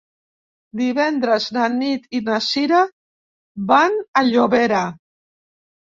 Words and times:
Divendres 0.79 1.45
na 1.57 1.67
Nit 1.73 2.09
i 2.19 2.21
na 2.29 2.39
Sira 2.47 2.81
van 3.73 4.03
a 4.23 4.25
Llobera. 4.31 4.85